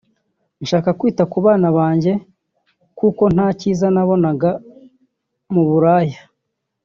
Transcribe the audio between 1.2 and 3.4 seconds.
ku bana banjye kuko